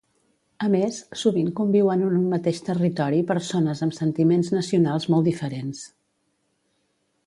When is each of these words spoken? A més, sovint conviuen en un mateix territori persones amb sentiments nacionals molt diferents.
A 0.67 0.69
més, 0.75 0.95
sovint 1.23 1.51
conviuen 1.59 2.01
en 2.07 2.17
un 2.21 2.25
mateix 2.33 2.63
territori 2.71 3.21
persones 3.35 3.87
amb 3.89 3.97
sentiments 4.01 4.53
nacionals 4.59 5.11
molt 5.17 5.31
diferents. 5.33 5.89